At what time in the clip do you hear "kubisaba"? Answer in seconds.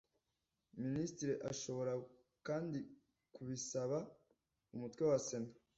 3.33-3.97